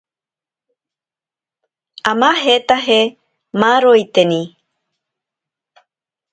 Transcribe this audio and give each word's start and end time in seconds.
Amajetaje 2.11 2.99
maaroiteni. 3.59 4.41